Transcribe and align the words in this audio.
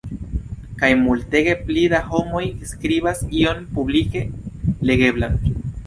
Kaj 0.79 0.89
multege 1.01 1.53
pli 1.67 1.83
da 1.95 2.01
homoj 2.09 2.43
skribas 2.73 3.25
ion 3.45 3.63
publike 3.79 4.27
legeblan. 4.93 5.43